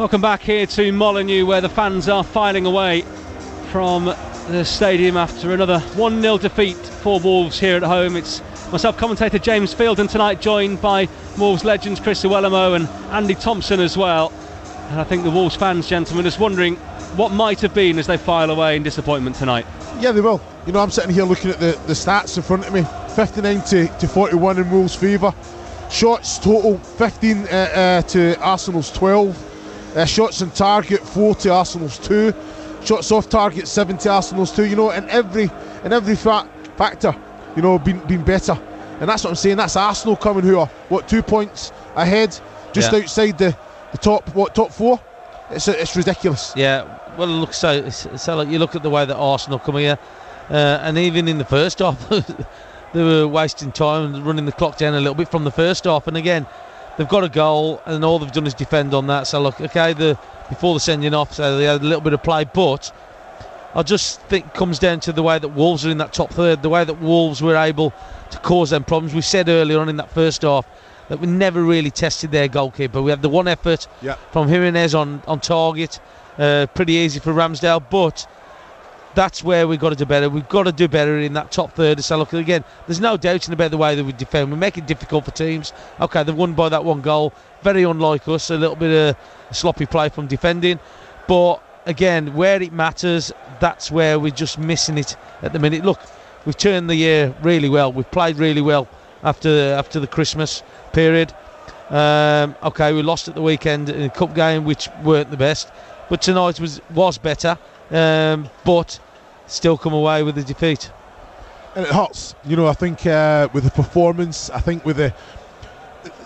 Welcome 0.00 0.22
back 0.22 0.40
here 0.40 0.64
to 0.64 0.92
Molineux, 0.92 1.44
where 1.44 1.60
the 1.60 1.68
fans 1.68 2.08
are 2.08 2.24
filing 2.24 2.64
away 2.64 3.02
from 3.70 4.06
the 4.06 4.64
stadium 4.64 5.18
after 5.18 5.52
another 5.52 5.78
1 5.78 6.22
0 6.22 6.38
defeat 6.38 6.78
for 6.78 7.20
Wolves 7.20 7.60
here 7.60 7.76
at 7.76 7.82
home. 7.82 8.16
It's 8.16 8.40
myself, 8.72 8.96
commentator 8.96 9.38
James 9.38 9.74
Field, 9.74 10.00
and 10.00 10.08
tonight 10.08 10.40
joined 10.40 10.80
by 10.80 11.06
Wolves 11.36 11.66
legends 11.66 12.00
Chris 12.00 12.24
Iwelumo 12.24 12.76
and 12.76 12.88
Andy 13.12 13.34
Thompson 13.34 13.78
as 13.78 13.98
well. 13.98 14.32
And 14.88 14.98
I 14.98 15.04
think 15.04 15.22
the 15.22 15.30
Wolves 15.30 15.54
fans, 15.54 15.86
gentlemen, 15.86 16.24
are 16.24 16.28
just 16.28 16.40
wondering 16.40 16.76
what 17.16 17.30
might 17.30 17.60
have 17.60 17.74
been 17.74 17.98
as 17.98 18.06
they 18.06 18.16
file 18.16 18.50
away 18.50 18.76
in 18.76 18.82
disappointment 18.82 19.36
tonight. 19.36 19.66
Yeah, 19.98 20.12
they 20.12 20.22
will. 20.22 20.40
You 20.64 20.72
know, 20.72 20.80
I'm 20.80 20.90
sitting 20.90 21.14
here 21.14 21.24
looking 21.24 21.50
at 21.50 21.60
the, 21.60 21.78
the 21.86 21.92
stats 21.92 22.38
in 22.38 22.42
front 22.42 22.66
of 22.66 22.72
me 22.72 22.86
59 23.16 23.62
to, 23.64 23.86
to 23.98 24.08
41 24.08 24.60
in 24.60 24.70
Wolves' 24.70 24.94
favour. 24.94 25.34
Shots 25.90 26.38
total 26.38 26.78
15 26.78 27.36
uh, 27.36 27.44
uh, 27.44 28.02
to 28.02 28.40
Arsenal's 28.40 28.90
12. 28.92 29.48
Uh, 29.94 30.04
shots 30.04 30.40
on 30.40 30.50
target, 30.50 31.00
four 31.00 31.34
to 31.34 31.52
Arsenal's 31.52 31.98
two. 31.98 32.32
Shots 32.84 33.10
off 33.10 33.28
target, 33.28 33.66
seven 33.66 33.98
to 33.98 34.10
Arsenal's 34.10 34.54
two. 34.54 34.64
You 34.64 34.76
know, 34.76 34.90
in 34.90 35.08
every 35.10 35.50
in 35.84 35.92
every 35.92 36.14
fa- 36.14 36.48
factor, 36.76 37.14
you 37.56 37.62
know, 37.62 37.78
been 37.78 37.98
been 38.06 38.24
better. 38.24 38.58
And 39.00 39.08
that's 39.08 39.24
what 39.24 39.30
I'm 39.30 39.36
saying. 39.36 39.56
That's 39.56 39.76
Arsenal 39.76 40.16
coming 40.16 40.44
who 40.44 40.58
are 40.58 40.66
what 40.88 41.08
two 41.08 41.22
points 41.22 41.72
ahead, 41.96 42.38
just 42.72 42.92
yeah. 42.92 42.98
outside 42.98 43.38
the, 43.38 43.56
the 43.92 43.98
top 43.98 44.28
what 44.34 44.54
top 44.54 44.70
four. 44.70 45.00
It's 45.50 45.66
it's 45.66 45.96
ridiculous. 45.96 46.52
Yeah. 46.54 46.98
Well, 47.16 47.26
look 47.26 47.52
so 47.52 47.88
so 47.88 48.36
like 48.36 48.48
you 48.48 48.58
look 48.58 48.76
at 48.76 48.82
the 48.82 48.90
way 48.90 49.04
that 49.04 49.16
Arsenal 49.16 49.58
come 49.58 49.76
here, 49.76 49.98
uh, 50.48 50.78
and 50.82 50.96
even 50.98 51.26
in 51.26 51.38
the 51.38 51.44
first 51.44 51.80
half, 51.80 52.08
they 52.94 53.02
were 53.02 53.26
wasting 53.26 53.72
time 53.72 54.14
and 54.14 54.24
running 54.24 54.46
the 54.46 54.52
clock 54.52 54.78
down 54.78 54.94
a 54.94 55.00
little 55.00 55.14
bit 55.14 55.28
from 55.28 55.42
the 55.42 55.50
first 55.50 55.84
half. 55.84 56.06
And 56.06 56.16
again, 56.16 56.46
they've 56.96 57.08
got 57.08 57.24
a 57.24 57.28
goal, 57.28 57.82
and 57.86 58.04
all 58.04 58.18
they've 58.18 58.32
done 58.32 58.46
is 58.46 58.54
defend 58.54 58.94
on 58.94 59.06
that. 59.08 59.26
So 59.26 59.40
look, 59.40 59.60
okay, 59.60 59.92
the 59.92 60.18
before 60.48 60.74
the 60.74 60.80
sending 60.80 61.14
off, 61.14 61.34
so 61.34 61.58
they 61.58 61.64
had 61.64 61.80
a 61.80 61.84
little 61.84 62.00
bit 62.00 62.12
of 62.12 62.22
play, 62.22 62.44
but 62.44 62.92
I 63.74 63.82
just 63.82 64.20
think 64.22 64.46
it 64.46 64.54
comes 64.54 64.78
down 64.78 65.00
to 65.00 65.12
the 65.12 65.22
way 65.22 65.38
that 65.38 65.48
Wolves 65.48 65.86
are 65.86 65.90
in 65.90 65.98
that 65.98 66.12
top 66.12 66.30
third, 66.30 66.62
the 66.62 66.68
way 66.68 66.84
that 66.84 67.00
Wolves 67.00 67.40
were 67.40 67.56
able 67.56 67.92
to 68.30 68.38
cause 68.38 68.70
them 68.70 68.84
problems. 68.84 69.14
We 69.14 69.20
said 69.20 69.48
earlier 69.48 69.78
on 69.78 69.88
in 69.88 69.96
that 69.98 70.10
first 70.10 70.42
half 70.42 70.66
that 71.08 71.20
we 71.20 71.28
never 71.28 71.62
really 71.62 71.90
tested 71.90 72.32
their 72.32 72.48
goalkeeper. 72.48 73.00
We 73.00 73.10
had 73.10 73.22
the 73.22 73.28
one 73.28 73.48
effort 73.48 73.86
yeah. 74.02 74.14
from 74.32 74.48
Jimenez 74.48 74.94
on 74.94 75.22
on 75.26 75.40
target, 75.40 76.00
uh, 76.38 76.66
pretty 76.74 76.94
easy 76.94 77.20
for 77.20 77.32
Ramsdale, 77.32 77.84
but 77.90 78.26
that's 79.14 79.42
where 79.42 79.66
we've 79.66 79.80
got 79.80 79.90
to 79.90 79.96
do 79.96 80.06
better. 80.06 80.30
We've 80.30 80.48
got 80.48 80.64
to 80.64 80.72
do 80.72 80.86
better 80.88 81.18
in 81.18 81.32
that 81.32 81.50
top 81.50 81.72
third. 81.74 82.02
So 82.04 82.16
look 82.16 82.32
again, 82.32 82.64
there's 82.86 83.00
no 83.00 83.16
doubting 83.16 83.52
about 83.52 83.70
the 83.70 83.76
way 83.76 83.94
that 83.94 84.04
we 84.04 84.12
defend. 84.12 84.50
We 84.50 84.56
make 84.56 84.78
it 84.78 84.86
difficult 84.86 85.24
for 85.24 85.32
teams. 85.32 85.72
Okay, 86.00 86.22
they've 86.22 86.34
won 86.34 86.54
by 86.54 86.68
that 86.68 86.84
one 86.84 87.00
goal. 87.00 87.32
Very 87.62 87.82
unlike 87.82 88.28
us. 88.28 88.50
A 88.50 88.56
little 88.56 88.76
bit 88.76 89.16
of 89.50 89.56
sloppy 89.56 89.86
play 89.86 90.08
from 90.08 90.26
defending, 90.26 90.78
but 91.26 91.62
again, 91.86 92.34
where 92.34 92.62
it 92.62 92.72
matters, 92.72 93.32
that's 93.58 93.90
where 93.90 94.18
we're 94.18 94.30
just 94.30 94.58
missing 94.58 94.96
it 94.96 95.16
at 95.42 95.52
the 95.52 95.58
minute. 95.58 95.84
Look, 95.84 96.00
we've 96.46 96.56
turned 96.56 96.88
the 96.88 96.94
year 96.94 97.34
really 97.42 97.68
well. 97.68 97.92
We've 97.92 98.10
played 98.10 98.36
really 98.36 98.60
well 98.60 98.88
after 99.22 99.74
after 99.74 99.98
the 99.98 100.06
Christmas 100.06 100.62
period. 100.92 101.34
Um, 101.90 102.54
okay, 102.62 102.92
we 102.92 103.02
lost 103.02 103.26
at 103.26 103.34
the 103.34 103.42
weekend 103.42 103.88
in 103.88 104.02
a 104.02 104.10
cup 104.10 104.34
game, 104.34 104.64
which 104.64 104.88
weren't 105.02 105.32
the 105.32 105.36
best, 105.36 105.72
but 106.08 106.22
tonight 106.22 106.60
was 106.60 106.80
was 106.94 107.18
better 107.18 107.58
um, 107.90 108.48
but 108.64 108.98
still 109.46 109.76
come 109.76 109.92
away 109.92 110.22
with 110.22 110.34
the 110.34 110.42
defeat. 110.42 110.90
And 111.74 111.86
it 111.86 111.92
hurts, 111.92 112.34
you 112.44 112.56
know. 112.56 112.66
I 112.66 112.72
think 112.72 113.06
uh, 113.06 113.48
with 113.52 113.64
the 113.64 113.70
performance, 113.70 114.50
I 114.50 114.60
think 114.60 114.84
with 114.84 114.96
the 114.96 115.14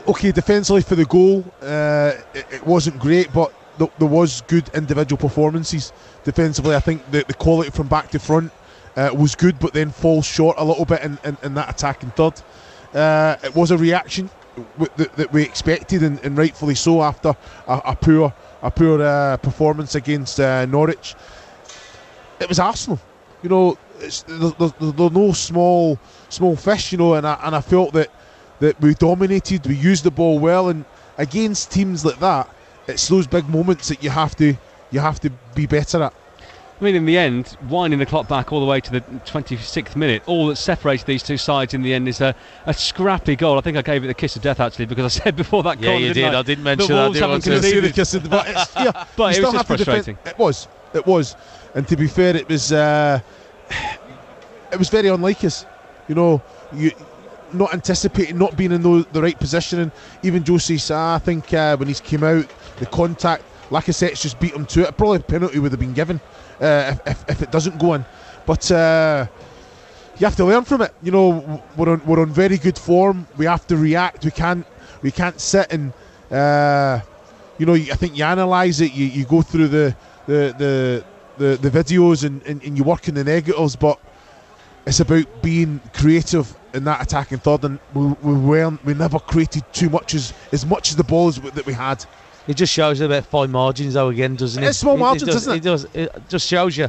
okay 0.07 0.33
defensively 0.33 0.83
for 0.83 0.95
the 0.95 1.05
goal, 1.05 1.45
uh, 1.63 2.13
it, 2.33 2.47
it, 2.51 2.67
wasn't 2.67 2.99
great, 2.99 3.31
but 3.33 3.53
th- 3.79 3.91
there 3.99 4.09
was 4.09 4.41
good 4.43 4.69
individual 4.75 5.19
performances 5.19 5.93
defensively. 6.25 6.75
I 6.75 6.81
think 6.81 7.11
the, 7.11 7.25
the 7.27 7.35
quality 7.35 7.71
from 7.71 7.89
back 7.89 8.11
to 8.11 8.19
front 8.19 8.53
uh, 8.97 9.11
was 9.13 9.35
good, 9.35 9.59
but 9.59 9.75
then 9.75 9.91
falls 9.91 10.25
short 10.25 10.57
a 10.59 10.65
little 10.65 10.87
bit 10.87 11.03
in, 11.03 11.19
in, 11.25 11.37
in 11.43 11.55
that 11.55 11.69
attacking 11.69 12.11
third. 12.13 12.41
Uh, 12.95 13.37
it 13.43 13.55
was 13.55 13.71
a 13.71 13.77
reaction 13.77 14.31
that, 14.97 15.15
that 15.17 15.33
we 15.33 15.43
expected, 15.43 16.03
and, 16.03 16.21
and, 16.21 16.39
rightfully 16.39 16.75
so, 16.75 17.03
after 17.03 17.37
a, 17.67 17.83
a 17.87 17.97
poor 17.97 18.33
a 18.63 18.71
poor 18.71 19.03
uh, 19.03 19.37
performance 19.39 19.95
against 19.95 20.41
uh, 20.41 20.65
Norwich 20.65 21.15
it 22.41 22.49
was 22.49 22.59
Arsenal. 22.59 23.01
You 23.43 23.49
know, 23.49 23.79
there's, 23.99 24.23
there's, 24.25 24.73
there's 24.81 25.13
no 25.13 25.33
small 25.33 25.99
small 26.29 26.57
fish. 26.57 26.93
You 26.93 26.99
know, 26.99 27.15
and 27.15 27.27
I, 27.27 27.39
and 27.43 27.55
I 27.55 27.61
felt 27.61 27.93
that 27.95 28.11
that 28.61 28.81
we 28.81 28.95
dominated, 28.95 29.67
we 29.67 29.77
used 29.77 30.05
the 30.05 30.11
ball 30.11 30.39
well, 30.39 30.69
and 30.69 30.85
against 31.19 31.71
teams 31.71 32.05
like 32.05 32.19
that, 32.21 32.49
it's 32.87 33.09
those 33.09 33.27
big 33.27 33.49
moments 33.49 33.89
that 33.89 34.03
you 34.03 34.11
have 34.11 34.35
to 34.37 34.57
you 34.91 35.01
have 35.01 35.21
to 35.21 35.31
be 35.55 35.67
better 35.67 36.03
at. 36.03 36.15
I 36.81 36.85
mean, 36.85 36.97
in 36.97 37.07
the 37.07 37.17
end, 37.17 37.57
winding 37.69 38.01
the 38.01 38.07
clock 38.07 38.27
back 38.27 38.53
all 38.53 38.59
the 38.59 38.67
way 38.67 38.81
to 38.81 38.91
the 38.91 39.01
26th 39.01 39.95
minute, 39.95 40.23
all 40.27 40.49
that 40.49 40.57
separated 40.57 41.07
these 41.07 41.23
two 41.23 41.37
sides 41.37 41.73
in 41.73 41.83
the 41.83 41.95
end 41.95 42.09
is 42.09 42.21
a, 42.21 42.35
a 42.67 42.75
scrappy 42.75 43.37
goal. 43.37 43.59
I 43.59 43.61
think 43.61 43.77
I 43.77 43.83
gave 43.83 44.03
it 44.03 44.09
the 44.09 44.15
kiss 44.15 44.35
of 44.35 44.43
death 44.43 44.59
actually 44.59 44.87
because 44.87 45.05
I 45.05 45.23
said 45.23 45.37
before 45.37 45.63
that 45.63 45.79
yeah, 45.79 45.91
goal. 45.91 46.01
you 46.01 46.13
did. 46.13 46.35
I? 46.35 46.41
I 46.41 46.43
didn't 46.43 46.65
mention 46.65 46.89
that. 46.89 47.05
Wolves 47.05 47.21
haven't 47.21 47.45
conceded. 47.45 47.85
The 47.85 47.93
kiss 47.93 48.15
of, 48.15 48.29
but, 48.29 48.49
yeah, 48.77 49.07
but 49.17 49.37
it 49.37 49.43
was 49.43 49.53
just 49.53 49.67
frustrating. 49.67 50.17
Defend, 50.17 50.35
it 50.35 50.39
was. 50.39 50.67
It 50.95 51.07
was. 51.07 51.37
And 51.75 51.87
to 51.89 51.97
be 51.97 52.07
fair, 52.07 52.37
it 52.37 52.49
was 52.49 52.73
uh, 52.73 53.21
it 54.73 54.79
was 54.79 54.89
very 54.89 55.09
unlike 55.09 55.45
us. 55.45 55.67
You 56.09 56.15
know, 56.15 56.43
you 56.73 56.93
not 57.53 57.73
anticipating 57.73 58.39
not 58.39 58.57
being 58.57 58.73
in 58.73 58.83
the, 58.83 59.07
the 59.13 59.23
right 59.23 59.39
position. 59.39 59.81
And 59.81 59.93
even 60.23 60.43
José 60.43 60.79
Sá, 60.79 61.17
I 61.17 61.19
think 61.19 61.53
uh, 61.53 61.77
when 61.77 61.89
he's 61.89 62.01
came 62.01 62.25
out, 62.25 62.47
the 62.79 62.87
contact, 62.87 63.45
like 63.71 63.89
I 63.89 63.93
said, 63.93 64.17
just 64.17 64.39
beat 64.41 64.55
him 64.55 64.67
to 64.67 64.83
it. 64.89 64.97
Probably 64.97 65.19
a 65.19 65.21
penalty 65.21 65.59
would 65.59 65.73
have 65.73 65.81
been 65.81 65.95
given 65.95 66.21
uh, 66.61 66.95
if, 66.95 67.07
if, 67.07 67.31
if, 67.31 67.43
it 67.43 67.51
doesn't 67.51 67.79
go 67.79 67.95
in. 67.95 68.05
But 68.47 68.71
uh, 68.71 69.27
you 70.19 70.27
have 70.27 70.37
to 70.37 70.45
learn 70.45 70.65
from 70.65 70.83
it. 70.83 70.95
You 71.03 71.13
know, 71.13 71.63
we're 71.77 71.91
on, 71.91 72.03
we're 72.05 72.21
on 72.21 72.31
very 72.31 72.59
good 72.59 72.79
form. 72.79 73.27
We 73.37 73.47
have 73.47 73.67
to 73.69 73.77
react. 73.77 74.25
We 74.25 74.31
can't 74.31 74.67
we 75.03 75.11
can't 75.11 75.41
sit 75.41 75.73
and 75.73 75.93
uh, 76.31 77.01
you 77.59 77.67
know. 77.67 77.75
I 77.75 77.97
think 77.97 78.17
you 78.17 78.25
analyse 78.25 78.81
it. 78.81 78.93
You, 78.93 79.07
you 79.07 79.25
go 79.25 79.43
through 79.43 79.69
the 79.69 79.97
the 80.27 80.55
the 80.59 81.05
the, 81.37 81.57
the 81.57 81.71
videos 81.71 82.25
and, 82.25 82.43
and, 82.45 82.63
and 82.63 82.79
you 82.79 82.85
work 82.85 83.09
in 83.09 83.15
the 83.15 83.25
negatives, 83.25 83.75
but 83.77 83.99
it's 84.87 85.01
about 85.01 85.27
being 85.43 85.81
creative 85.93 86.55
in 86.75 86.85
that 86.85 87.03
attacking 87.03 87.39
third, 87.39 87.65
and 87.65 87.79
we, 87.95 88.07
we 88.23 88.35
weren't, 88.35 88.85
we 88.85 88.95
never 88.95 89.19
created 89.19 89.65
too 89.73 89.89
much 89.89 90.15
as 90.15 90.33
as 90.53 90.65
much 90.67 90.91
as 90.91 90.97
the 90.97 91.05
balls 91.05 91.41
that 91.41 91.67
we 91.67 91.73
had. 91.73 92.05
It 92.47 92.57
just 92.57 92.73
shows 92.73 93.01
you 93.01 93.07
about 93.07 93.25
fine 93.25 93.51
margins, 93.51 93.95
though. 93.95 94.09
Again, 94.09 94.37
doesn't 94.37 94.63
it? 94.63 94.67
It's 94.67 94.79
small 94.79 94.97
margins, 94.97 95.29
it, 95.29 95.29
it 95.29 95.33
does, 95.33 95.47
not 95.47 95.57
it? 95.57 95.59
It 95.59 95.63
does. 95.63 95.87
It 95.95 96.29
just 96.29 96.47
shows 96.47 96.77
you 96.77 96.89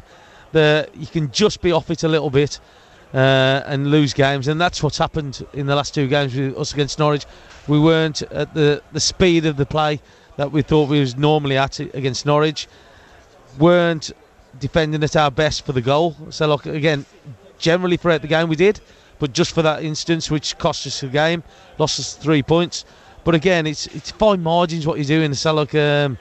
that 0.52 0.96
you 0.96 1.08
can 1.08 1.32
just 1.32 1.62
be 1.62 1.72
off 1.72 1.90
it 1.90 2.04
a 2.04 2.08
little 2.08 2.30
bit 2.30 2.60
uh, 3.14 3.62
and 3.66 3.88
lose 3.88 4.14
games, 4.14 4.48
and 4.48 4.60
that's 4.60 4.84
what's 4.84 4.98
happened 4.98 5.46
in 5.54 5.66
the 5.66 5.76
last 5.76 5.94
two 5.94 6.08
games 6.08 6.36
with 6.36 6.58
us 6.58 6.74
against 6.74 7.00
Norwich. 7.00 7.26
We 7.68 7.80
weren't 7.80 8.22
at 8.24 8.54
the 8.54 8.82
the 8.92 9.00
speed 9.00 9.46
of 9.46 9.56
the 9.56 9.66
play 9.66 10.02
that 10.38 10.52
we 10.52 10.62
thought 10.62 10.90
we 10.90 11.00
was 11.00 11.16
normally 11.16 11.58
at 11.58 11.80
against 11.80 12.26
Norwich. 12.26 12.68
Weren't 13.58 14.12
defending 14.60 15.04
at 15.04 15.16
our 15.16 15.32
best 15.32 15.66
for 15.66 15.72
the 15.72 15.82
goal. 15.82 16.16
So 16.30 16.48
look 16.48 16.66
again, 16.66 17.06
generally 17.58 17.98
throughout 17.98 18.22
the 18.22 18.28
game 18.28 18.50
we 18.50 18.56
did, 18.56 18.80
but 19.20 19.34
just 19.34 19.54
for 19.54 19.62
that 19.62 19.84
instance, 19.84 20.30
which 20.30 20.58
cost 20.58 20.86
us 20.88 21.02
the 21.02 21.08
game, 21.08 21.44
lost 21.78 22.00
us 22.00 22.14
three 22.14 22.44
points. 22.44 22.86
But 23.24 23.36
again, 23.36 23.66
it's 23.66 23.88
it's 23.88 24.12
fine 24.12 24.44
margins 24.44 24.86
what 24.86 24.98
you're 24.98 25.06
doing. 25.06 25.34
So 25.34 25.54
look, 25.54 25.74
um, 25.76 26.18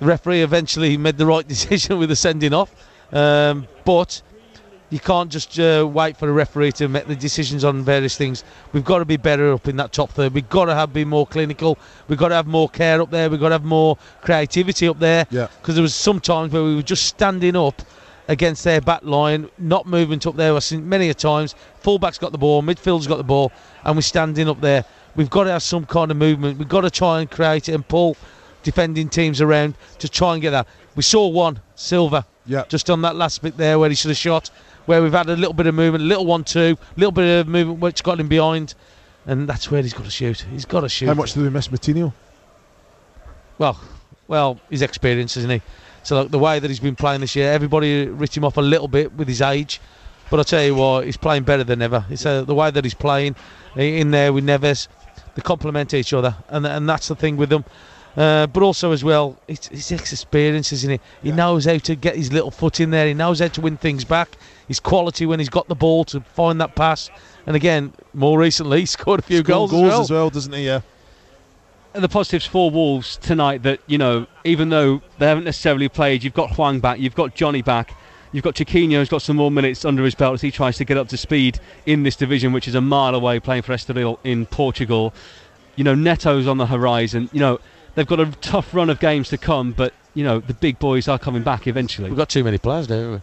the 0.00 0.06
referee 0.06 0.42
eventually 0.42 0.96
made 1.06 1.16
the 1.16 1.26
right 1.26 1.46
decision 1.54 1.98
with 1.98 2.08
the 2.08 2.16
sending 2.16 2.52
off, 2.52 2.74
um, 3.12 3.66
but 3.84 4.20
you 4.94 5.00
can't 5.00 5.28
just 5.28 5.58
uh, 5.58 5.84
wait 5.92 6.16
for 6.16 6.28
a 6.28 6.32
referee 6.32 6.70
to 6.70 6.86
make 6.86 7.08
the 7.08 7.16
decisions 7.16 7.64
on 7.64 7.82
various 7.82 8.16
things. 8.16 8.44
We've 8.72 8.84
got 8.84 8.98
to 9.00 9.04
be 9.04 9.16
better 9.16 9.52
up 9.52 9.66
in 9.66 9.74
that 9.78 9.92
top 9.92 10.10
third. 10.10 10.32
We've 10.32 10.48
got 10.48 10.66
to 10.66 10.74
have 10.76 10.92
be 10.92 11.04
more 11.04 11.26
clinical. 11.26 11.76
We've 12.06 12.16
got 12.16 12.28
to 12.28 12.36
have 12.36 12.46
more 12.46 12.68
care 12.68 13.02
up 13.02 13.10
there. 13.10 13.28
We've 13.28 13.40
got 13.40 13.48
to 13.48 13.56
have 13.56 13.64
more 13.64 13.98
creativity 14.22 14.86
up 14.86 15.00
there. 15.00 15.26
Yeah. 15.32 15.48
Because 15.60 15.74
there 15.74 15.82
was 15.82 15.96
some 15.96 16.20
times 16.20 16.52
where 16.52 16.62
we 16.62 16.76
were 16.76 16.82
just 16.82 17.06
standing 17.06 17.56
up 17.56 17.82
against 18.28 18.62
their 18.62 18.80
back 18.80 19.02
line, 19.02 19.50
not 19.58 19.84
moving 19.84 20.20
up 20.24 20.36
there. 20.36 20.54
I've 20.54 20.62
seen 20.62 20.88
many 20.88 21.08
a 21.08 21.14
times. 21.14 21.56
Fullback's 21.80 22.18
got 22.18 22.30
the 22.30 22.38
ball, 22.38 22.62
midfield's 22.62 23.08
got 23.08 23.16
the 23.16 23.24
ball, 23.24 23.50
and 23.82 23.96
we're 23.96 24.02
standing 24.02 24.48
up 24.48 24.60
there. 24.60 24.84
We've 25.16 25.28
got 25.28 25.44
to 25.44 25.50
have 25.50 25.64
some 25.64 25.86
kind 25.86 26.12
of 26.12 26.18
movement. 26.18 26.56
We've 26.56 26.68
got 26.68 26.82
to 26.82 26.90
try 26.90 27.18
and 27.18 27.28
create 27.28 27.68
it 27.68 27.74
and 27.74 27.86
pull 27.88 28.16
defending 28.62 29.08
teams 29.08 29.40
around 29.40 29.74
to 29.98 30.08
try 30.08 30.34
and 30.34 30.40
get 30.40 30.52
that. 30.52 30.68
We 30.94 31.02
saw 31.02 31.26
one, 31.26 31.60
Silva, 31.74 32.24
yeah. 32.46 32.64
just 32.68 32.90
on 32.90 33.02
that 33.02 33.16
last 33.16 33.42
bit 33.42 33.56
there 33.56 33.78
where 33.78 33.88
he 33.88 33.94
should 33.94 34.10
have 34.10 34.18
shot 34.18 34.50
where 34.86 35.02
we've 35.02 35.12
had 35.12 35.28
a 35.28 35.36
little 35.36 35.54
bit 35.54 35.66
of 35.66 35.74
movement, 35.74 36.04
a 36.04 36.06
little 36.06 36.26
one-two, 36.26 36.76
a 36.78 37.00
little 37.00 37.12
bit 37.12 37.40
of 37.40 37.48
movement 37.48 37.80
which 37.80 38.02
got 38.02 38.20
him 38.20 38.28
behind, 38.28 38.74
and 39.26 39.48
that's 39.48 39.70
where 39.70 39.82
he's 39.82 39.94
got 39.94 40.04
to 40.04 40.10
shoot. 40.10 40.44
He's 40.50 40.64
got 40.64 40.80
to 40.80 40.88
shoot. 40.88 41.06
How 41.06 41.14
much 41.14 41.32
do 41.32 41.42
we 41.42 41.50
miss 41.50 41.68
Moutinho? 41.68 42.12
Well, 43.58 43.80
well, 44.28 44.60
his 44.68 44.82
experience, 44.82 45.36
isn't 45.36 45.50
he? 45.50 45.62
So 46.02 46.22
like, 46.22 46.30
the 46.30 46.38
way 46.38 46.58
that 46.58 46.68
he's 46.68 46.80
been 46.80 46.96
playing 46.96 47.22
this 47.22 47.34
year, 47.34 47.50
everybody 47.52 48.06
writ 48.06 48.36
him 48.36 48.44
off 48.44 48.56
a 48.56 48.62
little 48.62 48.88
bit 48.88 49.12
with 49.14 49.28
his 49.28 49.40
age, 49.40 49.80
but 50.30 50.40
I 50.40 50.42
tell 50.42 50.62
you 50.62 50.74
what, 50.74 51.06
he's 51.06 51.16
playing 51.16 51.44
better 51.44 51.64
than 51.64 51.80
ever. 51.80 52.04
It's 52.10 52.26
uh, 52.26 52.42
the 52.42 52.54
way 52.54 52.70
that 52.70 52.84
he's 52.84 52.94
playing 52.94 53.36
in 53.76 54.10
there 54.10 54.32
with 54.32 54.44
Neves, 54.44 54.88
they 55.34 55.42
complement 55.42 55.94
each 55.94 56.12
other, 56.12 56.36
and 56.48 56.66
and 56.66 56.88
that's 56.88 57.08
the 57.08 57.16
thing 57.16 57.36
with 57.36 57.48
them. 57.48 57.64
Uh, 58.16 58.46
but 58.46 58.62
also 58.62 58.92
as 58.92 59.02
well, 59.02 59.36
it's 59.48 59.66
his 59.68 59.90
experience, 59.90 60.72
isn't 60.72 60.90
it? 60.92 61.00
He 61.22 61.30
Yeah. 61.30 61.34
knows 61.34 61.64
how 61.64 61.78
to 61.78 61.94
get 61.96 62.14
his 62.16 62.32
little 62.32 62.50
foot 62.52 62.78
in 62.78 62.90
there. 62.90 63.06
He 63.08 63.14
knows 63.14 63.40
how 63.40 63.48
to 63.48 63.60
win 63.60 63.76
things 63.76 64.04
back. 64.04 64.36
His 64.68 64.78
quality 64.78 65.26
when 65.26 65.40
he's 65.40 65.48
got 65.48 65.66
the 65.68 65.74
ball 65.74 66.04
to 66.06 66.20
find 66.20 66.60
that 66.60 66.76
pass. 66.76 67.10
And 67.46 67.56
again, 67.56 67.92
more 68.14 68.38
recently, 68.38 68.80
he 68.80 68.86
scored 68.86 69.20
a 69.20 69.22
few 69.22 69.42
Scored 69.42 69.70
goals, 69.70 70.00
as 70.00 70.10
well, 70.10 70.30
doesn't 70.30 70.52
he? 70.52 70.64
Yeah. 70.66 70.80
And 71.92 72.02
the 72.02 72.08
positives 72.08 72.46
for 72.46 72.70
Wolves 72.70 73.16
tonight 73.16 73.62
that, 73.64 73.80
you 73.86 73.98
know, 73.98 74.26
even 74.44 74.68
though 74.68 75.00
they 75.18 75.26
haven't 75.26 75.44
necessarily 75.44 75.88
played, 75.88 76.24
you've 76.24 76.34
got 76.34 76.50
Hwang 76.56 76.80
back, 76.80 76.98
you've 76.98 77.14
got 77.14 77.34
Johnny 77.36 77.62
back, 77.62 77.94
you've 78.32 78.42
got 78.42 78.54
Chiquinho 78.54 78.94
who's 78.94 79.08
got 79.08 79.22
some 79.22 79.36
more 79.36 79.50
minutes 79.50 79.84
under 79.84 80.04
his 80.04 80.14
belt 80.16 80.34
as 80.34 80.40
he 80.40 80.50
tries 80.50 80.76
to 80.78 80.84
get 80.84 80.96
up 80.96 81.06
to 81.08 81.16
speed 81.16 81.60
in 81.86 82.02
this 82.02 82.16
division, 82.16 82.52
which 82.52 82.66
is 82.66 82.74
a 82.74 82.80
mile 82.80 83.14
away 83.14 83.38
playing 83.38 83.62
for 83.62 83.72
Estoril 83.72 84.18
in 84.24 84.44
Portugal. 84.46 85.14
You 85.76 85.84
know, 85.84 85.94
Neto's 85.94 86.48
on 86.48 86.58
the 86.58 86.66
horizon. 86.66 87.28
You 87.32 87.40
know, 87.40 87.60
they've 87.94 88.06
got 88.06 88.20
a 88.20 88.26
tough 88.40 88.74
run 88.74 88.90
of 88.90 89.00
games 89.00 89.28
to 89.30 89.38
come, 89.38 89.72
but, 89.72 89.92
you 90.14 90.24
know, 90.24 90.40
the 90.40 90.54
big 90.54 90.78
boys 90.78 91.08
are 91.08 91.18
coming 91.18 91.42
back 91.42 91.66
eventually. 91.66 92.08
We've 92.10 92.18
got 92.18 92.28
too 92.28 92.44
many 92.44 92.58
players, 92.58 92.86
don't 92.86 93.12
we? 93.12 93.20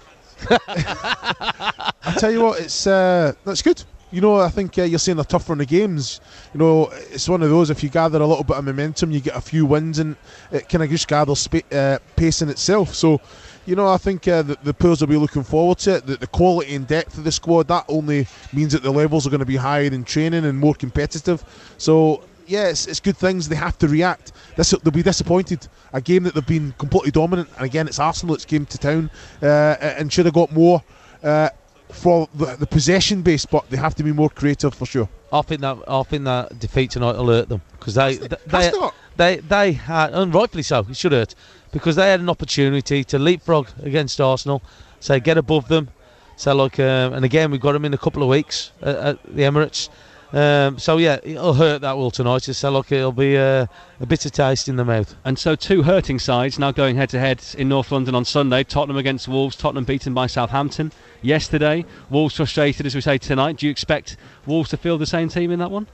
I 0.50 2.16
tell 2.18 2.32
you 2.32 2.42
what, 2.42 2.60
it's 2.60 2.88
uh, 2.88 3.34
that's 3.46 3.62
good. 3.62 3.84
You 4.12 4.20
know, 4.20 4.40
I 4.40 4.50
think 4.50 4.78
uh, 4.78 4.84
you're 4.84 5.00
saying 5.00 5.20
a 5.20 5.24
tough 5.24 5.48
run 5.50 5.62
of 5.62 5.68
games. 5.68 6.20
You 6.54 6.60
know, 6.60 6.90
it's 7.12 7.30
one 7.30 7.42
of 7.42 7.50
those. 7.50 7.70
If 7.70 7.82
you 7.82 7.90
gather 7.90 8.20
a 8.20 8.26
little 8.26 8.44
bit 8.44 8.58
of 8.58 8.66
momentum, 8.66 9.12
you 9.12 9.22
get 9.22 9.38
a 9.38 9.42
few 9.42 9.66
wins, 9.66 10.00
and 10.00 10.18
it 10.52 10.68
kind 10.68 10.84
of 10.84 10.90
just 10.90 11.08
gathers 11.08 11.40
spa- 11.40 11.60
uh, 11.72 12.00
pace 12.18 12.42
in 12.42 12.50
itself. 12.50 12.94
So, 12.94 13.22
you 13.66 13.76
know, 13.76 13.88
I 13.88 13.98
think 13.98 14.28
uh, 14.28 14.42
the, 14.42 14.58
the 14.64 14.74
players 14.74 15.00
will 15.00 15.08
be 15.08 15.16
looking 15.16 15.44
forward 15.44 15.78
to 15.80 15.96
it. 15.98 16.06
The, 16.06 16.18
the 16.18 16.28
quality 16.28 16.76
and 16.76 16.86
depth 16.86 17.18
of 17.18 17.24
the 17.24 17.32
squad 17.32 17.70
that 17.70 17.86
only 17.88 18.28
means 18.52 18.74
that 18.74 18.84
the 18.84 18.92
levels 18.92 19.26
are 19.26 19.30
going 19.30 19.40
to 19.40 19.46
be 19.46 19.56
higher 19.56 19.84
in 19.84 20.04
training 20.04 20.44
and 20.44 20.60
more 20.60 20.76
competitive. 20.76 21.46
So, 21.78 22.24
yeah, 22.48 22.68
it's, 22.68 22.88
it's 22.88 23.00
good 23.00 23.16
things. 23.16 23.48
They 23.48 23.56
have 23.56 23.78
to 23.78 23.88
react. 23.88 24.34
This, 24.56 24.72
they'll 24.72 24.92
be 24.92 25.04
disappointed. 25.04 25.68
A 25.94 26.02
game 26.02 26.24
that 26.24 26.34
they've 26.34 26.46
been 26.46 26.74
completely 26.78 27.12
dominant, 27.12 27.50
and 27.58 27.66
again, 27.66 27.88
it's 27.88 28.00
Arsenal. 28.00 28.36
It's 28.36 28.46
came 28.46 28.66
to 28.66 28.78
town 28.78 29.10
uh, 29.42 29.46
and 29.82 30.12
should 30.12 30.26
have 30.26 30.36
got 30.36 30.52
more. 30.52 30.84
Uh, 31.24 31.50
for 31.92 32.30
the, 32.36 32.56
the 32.56 32.68
possession 32.68 33.22
base, 33.22 33.46
but 33.46 33.70
they 33.70 33.78
have 33.78 33.94
to 33.96 34.04
be 34.04 34.12
more 34.12 34.30
creative 34.30 34.74
for 34.74 34.86
sure. 34.86 35.10
I 35.32 35.42
think 35.42 35.62
that 35.62 35.78
I 35.88 36.04
think 36.04 36.24
that 36.24 36.58
defeat 36.60 36.92
tonight 36.92 37.18
will 37.18 37.28
hurt 37.28 37.50
them 37.50 37.62
because 37.74 37.96
they 37.96 38.16
they, 38.16 38.38
they 38.48 38.72
they 39.18 39.38
they 39.38 39.72
had 39.74 40.14
and 40.14 40.34
rightfully 40.34 40.64
so. 40.64 40.86
It 40.90 40.98
should 40.98 41.12
hurt 41.12 41.36
because 41.72 41.96
they 41.96 42.10
had 42.10 42.20
an 42.20 42.30
opportunity 42.30 43.04
to 43.06 43.20
leapfrog 43.20 43.70
against 43.84 44.20
Arsenal, 44.20 44.62
say 45.00 45.20
get 45.20 45.38
above 45.38 45.68
them. 45.68 45.90
So 46.36 46.56
like, 46.56 46.80
um, 46.80 47.14
and 47.14 47.24
again 47.24 47.52
we've 47.52 47.62
got 47.62 47.74
them 47.74 47.86
in 47.86 47.94
a 47.94 47.98
couple 47.98 48.24
of 48.24 48.30
weeks 48.30 48.72
at, 48.82 48.96
at 48.96 49.24
the 49.24 49.44
Emirates. 49.44 49.90
Um, 50.34 50.80
so 50.80 50.98
yeah, 50.98 51.20
it'll 51.24 51.54
hurt 51.54 51.82
that 51.82 51.98
will 51.98 52.12
tonight. 52.12 52.44
So 52.44 52.72
like 52.72 52.92
it'll 52.92 53.12
be 53.12 53.38
uh, 53.38 53.66
a 54.00 54.06
bitter 54.06 54.30
taste 54.30 54.70
in 54.70 54.78
the 54.78 54.86
mouth. 54.86 55.14
And 55.26 55.38
so, 55.38 55.56
two 55.56 55.84
hurting 55.84 56.20
sides 56.20 56.58
now 56.58 56.72
going 56.72 56.96
head 56.96 57.10
to 57.10 57.20
head 57.20 57.44
in 57.58 57.68
North 57.68 57.92
London 57.92 58.16
on 58.16 58.24
Sunday. 58.24 58.64
Tottenham 58.64 58.98
against 58.98 59.28
Wolves. 59.28 59.56
Tottenham 59.56 59.84
beaten 59.84 60.14
by 60.14 60.28
Southampton 60.28 60.92
yesterday. 61.22 61.86
Wolves 62.10 62.36
frustrated, 62.36 62.86
as 62.86 62.96
we 62.96 63.02
say 63.02 63.18
tonight. 63.18 63.58
Do 63.58 63.66
you 63.66 63.72
expect 63.72 64.18
Wolves 64.46 64.70
to 64.70 64.78
field 64.78 65.02
the 65.02 65.06
same 65.06 65.28
team 65.28 65.52
in 65.52 65.60
that 65.60 65.72
one? 65.72 65.88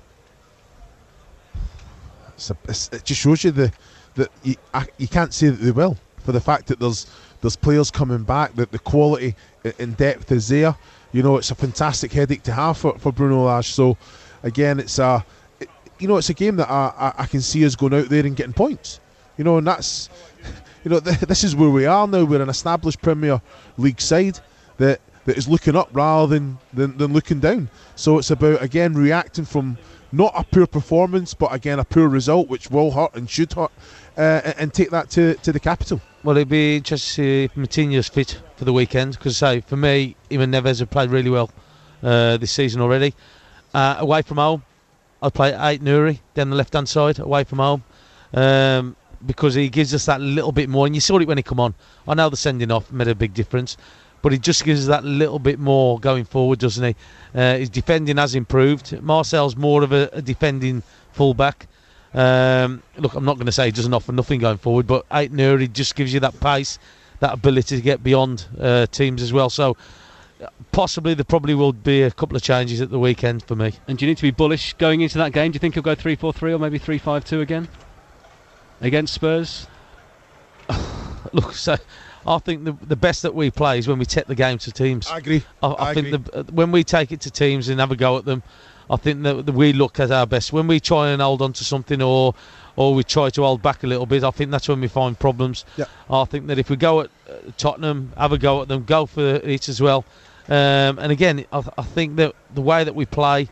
It's 2.36 2.52
a, 2.52 2.58
it's, 2.68 2.90
it 2.90 3.04
just 3.04 3.22
shows 3.22 3.44
you 3.44 3.52
the 3.52 3.72
that 4.16 4.30
you, 4.44 4.56
I, 4.74 4.86
you 4.98 5.08
can't 5.08 5.34
say 5.34 5.50
that 5.50 5.60
they 5.60 5.72
will 5.72 5.98
for 6.24 6.32
the 6.32 6.42
fact 6.42 6.68
that 6.68 6.80
there's 6.80 7.08
there's 7.42 7.56
players 7.56 7.90
coming 7.90 8.24
back 8.24 8.54
that 8.56 8.72
the 8.72 8.80
quality 8.80 9.36
in 9.80 9.94
depth 9.94 10.32
is 10.32 10.48
there. 10.48 10.76
You 11.12 11.24
know, 11.24 11.38
it's 11.38 11.52
a 11.52 11.56
fantastic 11.56 12.12
headache 12.12 12.44
to 12.44 12.52
have 12.52 12.78
for, 12.78 12.98
for 13.00 13.12
Bruno 13.12 13.46
Lage. 13.46 13.72
So 13.72 13.98
again, 14.44 14.80
it's 14.80 15.00
a 15.00 15.26
it, 15.60 15.70
you 16.00 16.08
know 16.08 16.18
it's 16.18 16.30
a 16.30 16.34
game 16.34 16.56
that 16.58 16.70
I, 16.70 16.94
I, 17.18 17.24
I 17.24 17.26
can 17.26 17.42
see 17.42 17.66
us 17.66 17.76
going 17.76 17.94
out 17.94 18.10
there 18.10 18.26
and 18.26 18.36
getting 18.36 18.54
points. 18.54 19.00
You 19.38 19.44
know, 19.44 19.58
and 19.58 19.68
that's 19.68 20.10
you 20.84 20.92
know 20.92 21.00
th- 21.00 21.20
this 21.20 21.44
is 21.44 21.56
where 21.56 21.70
we 21.70 21.86
are 21.86 22.08
now. 22.08 22.24
We're 22.24 22.42
an 22.42 22.50
established 22.50 23.02
Premier 23.02 23.42
League 23.78 24.02
side 24.02 24.40
that 24.78 25.02
that 25.26 25.38
is 25.38 25.48
looking 25.48 25.76
up 25.76 25.90
rather 25.92 26.28
than, 26.36 26.58
than 26.74 26.98
than 26.98 27.14
looking 27.14 27.40
down. 27.40 27.70
So 27.96 28.18
it's 28.18 28.32
about 28.32 28.62
again 28.62 28.94
reacting 28.94 29.46
from 29.46 29.78
not 30.12 30.32
a 30.36 30.44
poor 30.44 30.66
performance, 30.68 31.34
but 31.34 31.54
again 31.54 31.80
a 31.80 31.84
poor 31.84 32.08
result, 32.08 32.48
which 32.48 32.72
will 32.72 32.92
hurt 32.92 33.14
and 33.16 33.30
should 33.30 33.52
hurt, 33.54 33.72
uh, 34.18 34.54
and- 34.58 34.74
take 34.74 34.90
that 34.92 35.10
to 35.12 35.36
to 35.36 35.52
the 35.52 35.60
capital. 35.60 36.02
Well, 36.24 36.36
it'd 36.36 36.50
be 36.50 36.78
interesting 36.78 37.08
to 37.08 37.14
see 37.14 37.44
if 37.46 37.56
Martinez 37.56 38.08
fit 38.10 38.42
for 38.58 38.66
the 38.66 38.74
weekend 38.74 39.14
because, 39.14 39.38
say, 39.38 39.62
for 39.62 39.78
me, 39.78 40.16
and 40.30 40.54
Neves 40.54 40.80
have 40.80 40.90
played 40.90 41.10
really 41.10 41.30
well 41.30 41.50
uh, 42.04 42.36
this 42.38 42.52
season 42.52 42.82
already. 42.82 43.14
Uh, 43.78 43.96
away 44.00 44.24
from 44.24 44.38
home, 44.38 44.64
I'd 45.22 45.36
play 45.36 45.50
Ait 45.50 45.84
Nuri 45.84 46.20
down 46.34 46.50
the 46.50 46.56
left 46.56 46.74
hand 46.74 46.90
side, 46.90 47.20
away 47.20 47.44
from 47.44 47.60
home, 47.60 47.84
um, 48.34 48.96
because 49.24 49.54
he 49.54 49.70
gives 49.70 49.94
us 49.94 50.08
that 50.08 50.20
little 50.20 50.52
bit 50.52 50.68
more. 50.68 50.88
And 50.88 50.96
you 50.96 51.00
saw 51.00 51.20
it 51.20 51.28
when 51.28 51.38
he 51.38 51.44
come 51.44 51.60
on. 51.60 51.76
I 52.08 52.16
know 52.16 52.28
the 52.28 52.38
sending 52.38 52.72
off 52.72 52.92
made 52.92 53.08
a 53.08 53.14
big 53.14 53.36
difference, 53.36 53.78
but 54.24 54.32
he 54.32 54.40
just 54.40 54.66
gives 54.66 54.82
us 54.82 54.88
that 54.88 55.04
little 55.04 55.38
bit 55.38 55.60
more 55.60 56.00
going 56.00 56.26
forward, 56.26 56.58
doesn't 56.58 56.84
he? 56.84 56.96
Uh, 57.40 57.60
his 57.60 57.70
defending 57.70 58.18
has 58.18 58.34
improved. 58.34 58.94
Marçal's 59.04 59.56
more 59.56 59.84
of 59.84 59.92
a, 59.92 60.10
a 60.12 60.24
defending 60.24 60.82
fullback. 61.12 61.68
Um, 62.16 62.82
look, 62.98 63.14
I'm 63.14 63.26
not 63.26 63.36
going 63.36 63.46
to 63.46 63.52
say 63.52 63.66
he 63.66 63.72
doesn't 63.72 63.94
offer 63.94 64.12
nothing 64.12 64.40
going 64.40 64.58
forward, 64.58 64.88
but 64.88 65.06
Ait 65.14 65.32
Nuri 65.32 65.72
just 65.72 65.94
gives 65.94 66.12
you 66.12 66.20
that 66.22 66.40
pace, 66.40 66.80
that 67.20 67.32
ability 67.32 67.76
to 67.76 67.82
get 67.84 68.04
beyond 68.04 68.48
uh, 68.60 68.88
teams 68.88 69.22
as 69.22 69.32
well. 69.32 69.52
So 69.52 69.78
possibly 70.72 71.14
there 71.14 71.26
probably 71.26 71.56
will 71.56 71.74
be 71.74 72.04
a 72.04 72.12
couple 72.12 72.36
of 72.36 72.44
changes 72.44 72.82
at 72.82 72.90
the 72.90 73.00
weekend 73.00 73.44
for 73.44 73.56
me. 73.56 73.74
And 73.88 73.98
do 73.98 74.06
you 74.06 74.12
need 74.12 74.18
to 74.18 74.24
be 74.24 74.32
bullish 74.32 74.74
going 74.74 75.02
into 75.02 75.18
that 75.18 75.32
game? 75.34 75.52
Do 75.52 75.56
you 75.56 75.60
think 75.60 75.74
he'll 75.74 75.84
go 75.84 75.96
3 75.96 76.16
4 76.16 76.34
3 76.34 76.54
or 76.54 76.60
maybe 76.60 76.78
3 76.78 76.98
5 76.98 77.26
2 77.26 77.42
again? 77.42 77.68
Against 78.82 79.14
Spurs? 79.14 79.68
Look, 81.34 81.54
so 81.54 81.76
I 82.26 82.40
think 82.40 82.66
the 82.66 82.74
the 82.86 82.96
best 82.96 83.22
that 83.24 83.34
we 83.34 83.50
play 83.52 83.80
is 83.80 83.88
when 83.88 84.00
we 84.00 84.06
take 84.06 84.28
the 84.28 84.36
game 84.36 84.58
to 84.60 84.72
teams. 84.72 85.08
I 85.10 85.18
agree. 85.18 85.44
I, 85.64 85.68
I 85.68 85.90
I 85.90 85.94
think 85.94 86.08
agree. 86.08 86.44
the, 86.44 86.52
when 86.54 86.72
we 86.72 86.84
take 86.84 87.12
it 87.12 87.22
to 87.22 87.32
teams 87.32 87.70
and 87.70 87.80
have 87.80 87.92
a 87.92 87.96
go 87.96 88.18
at 88.18 88.26
them, 88.26 88.44
I 88.90 88.96
think 88.96 89.24
that, 89.24 89.54
we 89.54 89.74
look 89.74 90.00
at 90.00 90.12
our 90.12 90.26
best. 90.26 90.54
When 90.54 90.68
we 90.68 90.80
try 90.80 91.10
and 91.10 91.22
hold 91.22 91.42
on 91.42 91.54
to 91.54 91.64
something 91.64 92.02
or 92.02 92.34
or 92.76 92.94
we 92.94 93.04
try 93.04 93.30
to 93.32 93.42
hold 93.42 93.62
back 93.62 93.84
a 93.84 93.88
little 93.88 94.06
bit, 94.06 94.24
I 94.24 94.30
think 94.30 94.52
that's 94.52 94.70
when 94.70 94.80
we 94.80 94.88
find 94.88 95.18
problems. 95.18 95.66
Yeah. 95.78 95.86
I 96.12 96.26
think 96.26 96.46
that 96.48 96.60
if 96.60 96.70
we 96.70 96.76
go 96.76 97.02
at 97.02 97.10
uh, 97.28 97.34
Tottenham, 97.58 98.14
have 98.16 98.32
a 98.34 98.38
go 98.38 98.62
at 98.62 98.68
them, 98.68 98.84
go 98.84 99.08
for 99.08 99.22
it 99.22 99.68
as 99.68 99.82
well. 99.82 100.06
Um, 100.48 101.00
and 101.00 101.12
again, 101.12 101.44
I, 101.52 101.64
I 101.78 101.82
think 101.82 102.18
that 102.18 102.36
the 102.54 102.62
way 102.62 102.84
that 102.84 102.94
we 102.94 103.06
play, 103.06 103.50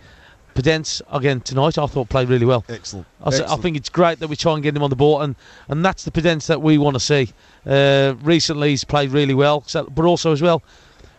Podence 0.53 1.01
again 1.11 1.41
tonight, 1.41 1.77
I 1.77 1.85
thought 1.85 2.07
played 2.07 2.29
really 2.29 2.45
well. 2.45 2.63
Excellent. 2.69 3.05
I, 3.21 3.27
Excellent. 3.27 3.61
think 3.61 3.77
it's 3.77 3.89
great 3.89 4.19
that 4.19 4.29
we 4.29 4.37
try 4.37 4.53
and 4.53 4.63
get 4.63 4.75
him 4.75 4.83
on 4.83 4.89
the 4.89 4.95
ball, 4.95 5.21
and, 5.21 5.35
and 5.67 5.83
that's 5.83 6.05
the 6.05 6.11
Podence 6.11 6.45
that 6.45 6.61
we 6.61 6.77
want 6.77 6.95
to 6.95 6.99
see. 6.99 7.29
Uh, 7.65 8.13
recently, 8.21 8.69
he's 8.69 8.85
played 8.85 9.09
really 9.09 9.33
well, 9.33 9.63
so, 9.67 9.83
but 9.85 10.05
also 10.05 10.31
as 10.31 10.41
well, 10.41 10.63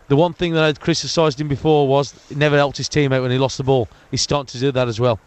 the 0.08 0.16
one 0.16 0.32
thing 0.32 0.52
that 0.54 0.64
I'd 0.64 0.80
criticised 0.80 1.40
him 1.40 1.48
before 1.48 1.88
was 1.88 2.14
he 2.28 2.34
never 2.34 2.56
helped 2.56 2.76
his 2.76 2.88
teammate 2.88 3.22
when 3.22 3.30
he 3.30 3.38
lost 3.38 3.58
the 3.58 3.64
ball. 3.64 3.88
He's 4.10 4.22
starting 4.22 4.46
to 4.46 4.58
do 4.58 4.72
that 4.72 4.88
as 4.88 5.00
well. 5.00 5.18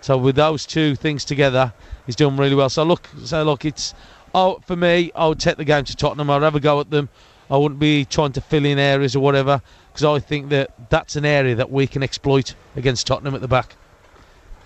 So 0.00 0.16
with 0.16 0.36
those 0.36 0.64
two 0.64 0.94
things 0.94 1.24
together, 1.24 1.72
he's 2.06 2.16
doing 2.16 2.36
really 2.36 2.54
well. 2.54 2.68
So 2.68 2.84
look, 2.84 3.08
so 3.24 3.42
look, 3.42 3.64
it's 3.64 3.94
oh 4.34 4.60
for 4.66 4.76
me, 4.76 5.10
I 5.14 5.26
would 5.26 5.40
take 5.40 5.56
the 5.56 5.64
game 5.64 5.84
to 5.84 5.96
Tottenham. 5.96 6.30
I'd 6.30 6.42
have 6.42 6.54
a 6.54 6.60
go 6.60 6.80
at 6.80 6.90
them. 6.90 7.08
I 7.50 7.56
wouldn't 7.56 7.80
be 7.80 8.04
trying 8.04 8.32
to 8.32 8.40
fill 8.40 8.64
in 8.64 8.78
areas 8.78 9.16
or 9.16 9.20
whatever 9.20 9.62
because 9.92 10.04
I 10.04 10.20
think 10.20 10.50
that 10.50 10.70
that's 10.90 11.16
an 11.16 11.24
area 11.24 11.54
that 11.56 11.70
we 11.70 11.86
can 11.86 12.02
exploit 12.02 12.54
against 12.76 13.06
Tottenham 13.06 13.34
at 13.34 13.40
the 13.40 13.48
back. 13.48 13.74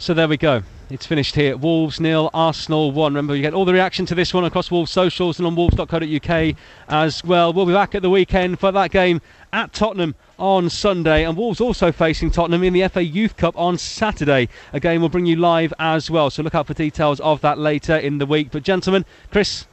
So 0.03 0.15
there 0.15 0.27
we 0.27 0.37
go. 0.37 0.65
It's 0.91 1.07
finished 1.07 1.37
here. 1.37 1.57
Wolves 1.57 2.01
nil, 2.01 2.29
Arsenal 2.35 2.91
one. 2.91 3.15
Remember, 3.15 3.37
you 3.37 3.41
get 3.41 3.55
all 3.55 3.65
the 3.65 3.73
reaction 3.73 4.05
to 4.07 4.17
this 4.17 4.35
one 4.35 4.45
across 4.45 4.69
Wolves 4.69 4.91
socials 4.91 5.39
and 5.39 5.47
on 5.47 5.55
wolves.co.uk 5.55 6.57
as 6.89 7.23
well. 7.23 7.53
We'll 7.53 7.67
be 7.67 7.73
back 7.73 7.95
at 7.95 8.03
the 8.03 8.11
weekend 8.11 8.59
for 8.59 8.73
that 8.73 8.91
game 8.91 9.21
at 9.53 9.73
Tottenham 9.73 10.17
on 10.41 10.69
Sunday, 10.71 11.25
and 11.25 11.37
Wolves 11.37 11.61
also 11.61 11.93
facing 11.93 12.33
Tottenham 12.33 12.65
in 12.65 12.73
the 12.73 12.89
FA 12.89 13.05
Youth 13.05 13.37
Cup 13.37 13.57
on 13.57 13.79
Saturday. 13.79 14.49
A 14.73 14.81
game 14.81 15.03
we'll 15.03 15.09
bring 15.09 15.27
you 15.27 15.37
live 15.37 15.73
as 15.79 16.11
well. 16.11 16.31
So 16.31 16.43
look 16.43 16.57
out 16.57 16.67
for 16.67 16.75
details 16.75 17.21
of 17.21 17.41
that 17.43 17.59
later 17.59 17.97
in 17.97 18.19
the 18.19 18.27
week. 18.27 18.49
But 18.51 18.65
gentlemen, 18.65 19.05
Chris, 19.31 19.69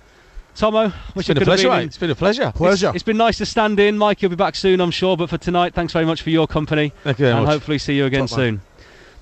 Tomo, 0.53 0.93
It's 1.15 1.27
been 1.27 1.39
a 1.39 1.41
pleasure, 1.41 1.69
mate. 1.71 1.85
It's 1.85 1.97
been 1.97 2.11
a 2.11 2.15
pleasure. 2.15 2.51
Pleasure. 2.55 2.91
It's 2.93 3.01
been 3.01 3.17
nice 3.17 3.39
to 3.39 3.47
stand 3.47 3.79
in. 3.79 3.97
Mike, 3.97 4.21
you'll 4.21 4.29
be 4.29 4.35
back 4.35 4.55
soon, 4.55 4.79
I'm 4.79 4.91
sure. 4.91 5.17
But 5.17 5.31
for 5.31 5.39
tonight, 5.39 5.73
thanks 5.73 5.91
very 5.91 6.05
much 6.05 6.21
for 6.21 6.29
your 6.29 6.45
company 6.45 6.93
Thank 7.03 7.17
you 7.17 7.25
very 7.25 7.35
and 7.35 7.45
much. 7.45 7.53
hopefully 7.53 7.79
see 7.79 7.97
you 7.97 8.05
again 8.05 8.27
Top 8.27 8.37
man. 8.37 8.61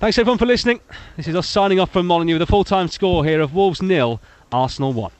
Thanks 0.00 0.16
everyone 0.16 0.38
for 0.38 0.46
listening. 0.46 0.78
This 1.16 1.26
is 1.26 1.34
us 1.34 1.48
signing 1.48 1.80
off 1.80 1.90
from 1.90 2.06
Molineux 2.06 2.34
with 2.34 2.42
a 2.42 2.46
full 2.46 2.62
time 2.62 2.86
score 2.86 3.24
here 3.24 3.40
of 3.40 3.52
Wolves 3.52 3.82
nil, 3.82 4.20
Arsenal 4.52 4.92
1. 4.92 5.10